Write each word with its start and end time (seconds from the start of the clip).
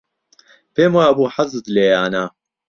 پێم 0.73 0.91
وابوو 0.97 1.31
حەزت 1.35 1.65
لێیانە. 1.75 2.23